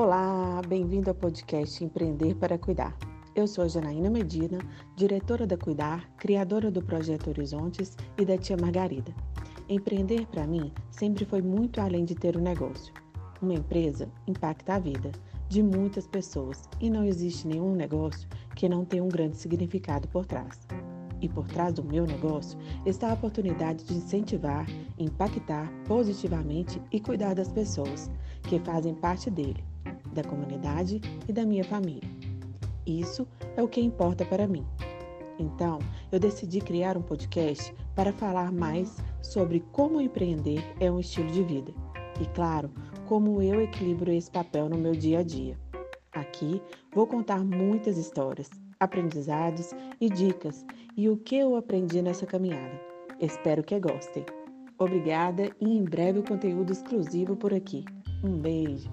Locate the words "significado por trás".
19.36-20.60